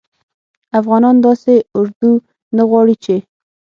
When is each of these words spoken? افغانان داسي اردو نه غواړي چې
افغانان 0.79 1.15
داسي 1.25 1.57
اردو 1.77 2.11
نه 2.55 2.63
غواړي 2.69 2.95
چې 3.03 3.15